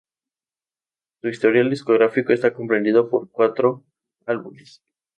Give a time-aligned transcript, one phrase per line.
[1.21, 3.85] Su historial discográfico está comprendido por cuatro
[4.25, 4.81] álbumes.